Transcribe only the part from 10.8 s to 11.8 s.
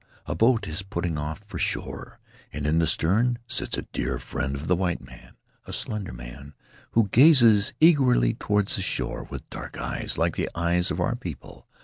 of our people.